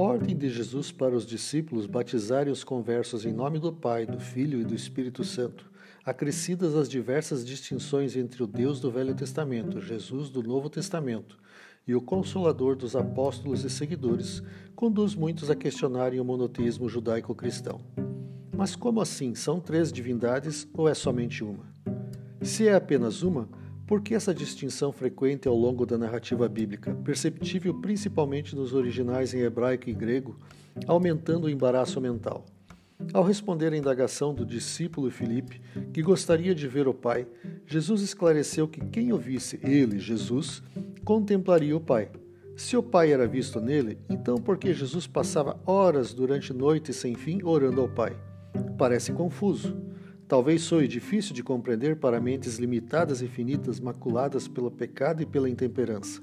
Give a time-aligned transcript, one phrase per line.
[0.00, 4.60] ordem de Jesus para os discípulos batizarem os conversos em nome do Pai, do Filho
[4.60, 5.68] e do Espírito Santo,
[6.04, 11.36] acrescidas as diversas distinções entre o Deus do Velho Testamento, Jesus do Novo Testamento,
[11.84, 14.40] e o Consolador dos apóstolos e seguidores,
[14.76, 17.80] conduz muitos a questionarem o monoteísmo judaico-cristão.
[18.56, 19.34] Mas como assim?
[19.34, 21.66] São três divindades ou é somente uma?
[22.40, 23.48] Se é apenas uma,
[23.88, 29.40] por que essa distinção frequente ao longo da narrativa bíblica, perceptível principalmente nos originais em
[29.40, 30.38] hebraico e grego,
[30.86, 32.44] aumentando o embaraço mental?
[33.14, 35.58] Ao responder à indagação do discípulo Filipe,
[35.90, 37.26] que gostaria de ver o Pai,
[37.66, 40.62] Jesus esclareceu que quem o visse, ele, Jesus,
[41.02, 42.10] contemplaria o Pai.
[42.54, 47.14] Se o Pai era visto nele, então por que Jesus passava horas durante noite sem
[47.14, 48.14] fim orando ao Pai?
[48.76, 49.87] Parece confuso.
[50.28, 55.48] Talvez soe difícil de compreender para mentes limitadas e finitas, maculadas pelo pecado e pela
[55.48, 56.20] intemperança.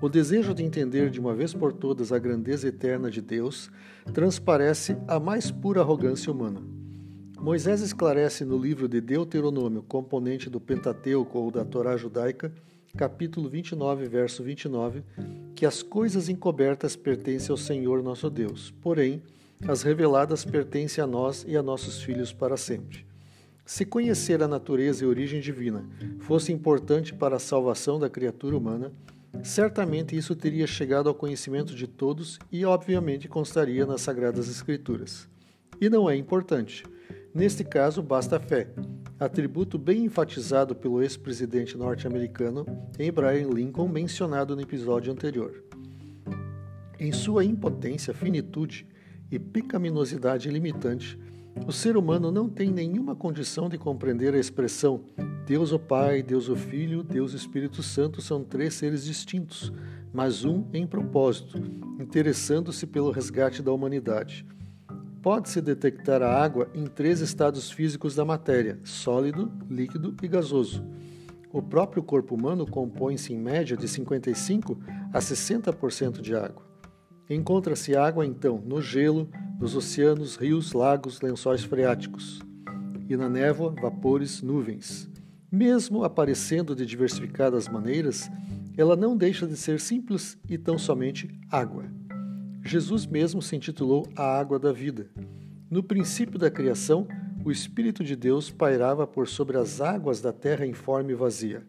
[0.00, 3.70] O desejo de entender de uma vez por todas a grandeza eterna de Deus
[4.12, 6.60] transparece a mais pura arrogância humana.
[7.38, 12.52] Moisés esclarece no livro de Deuteronômio, componente do Pentateuco ou da Torá judaica,
[12.96, 15.04] capítulo 29, verso 29,
[15.54, 19.22] que as coisas encobertas pertencem ao Senhor nosso Deus, porém,
[19.68, 23.09] as reveladas pertencem a nós e a nossos filhos para sempre.
[23.64, 25.84] Se conhecer a natureza e origem divina
[26.20, 28.92] fosse importante para a salvação da criatura humana,
[29.42, 35.28] certamente isso teria chegado ao conhecimento de todos e, obviamente, constaria nas Sagradas Escrituras.
[35.80, 36.84] E não é importante.
[37.32, 38.68] Neste caso, basta a fé,
[39.18, 42.66] atributo bem enfatizado pelo ex-presidente norte-americano
[42.98, 45.62] Abraham Lincoln, mencionado no episódio anterior.
[46.98, 48.86] Em sua impotência, finitude
[49.30, 51.18] e pecaminosidade limitante,
[51.66, 55.04] o ser humano não tem nenhuma condição de compreender a expressão
[55.50, 59.72] Deus o Pai, Deus o Filho, Deus o Espírito Santo são três seres distintos,
[60.12, 61.58] mas um em propósito,
[61.98, 64.46] interessando-se pelo resgate da humanidade.
[65.20, 70.84] Pode-se detectar a água em três estados físicos da matéria: sólido, líquido e gasoso.
[71.52, 74.78] O próprio corpo humano compõe-se em média de 55
[75.12, 76.62] a 60% de água.
[77.28, 79.28] Encontra-se água, então, no gelo,
[79.60, 82.40] nos oceanos, rios, lagos, lençóis freáticos,
[83.06, 85.10] e na névoa, vapores, nuvens.
[85.52, 88.30] Mesmo aparecendo de diversificadas maneiras,
[88.74, 91.84] ela não deixa de ser simples e tão somente água.
[92.64, 95.10] Jesus mesmo se intitulou a água da vida.
[95.70, 97.06] No princípio da criação,
[97.44, 101.66] o Espírito de Deus pairava por sobre as águas da terra informe e vazia.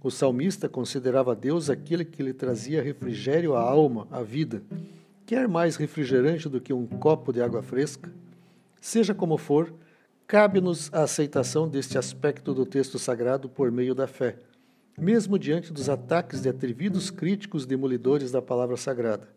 [0.00, 4.62] O salmista considerava Deus aquele que lhe trazia refrigério à alma, à vida.
[5.28, 8.10] Quer mais refrigerante do que um copo de água fresca?
[8.80, 9.74] Seja como for,
[10.26, 14.38] cabe-nos a aceitação deste aspecto do texto sagrado por meio da fé,
[14.98, 19.28] mesmo diante dos ataques de atrevidos críticos demolidores da palavra sagrada.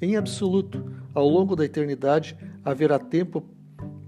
[0.00, 3.44] Em absoluto, ao longo da eternidade, haverá tempo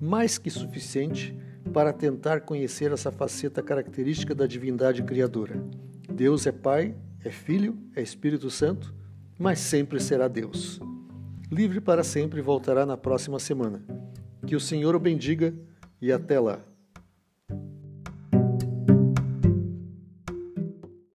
[0.01, 1.33] mais que suficiente
[1.73, 5.65] para tentar conhecer essa faceta característica da divindade criadora.
[6.13, 6.93] Deus é Pai,
[7.25, 8.93] é Filho, é Espírito Santo,
[9.39, 10.81] mas sempre será Deus
[11.51, 13.83] livre para sempre, voltará na próxima semana.
[14.47, 15.55] Que o Senhor o bendiga
[16.01, 16.61] e até lá.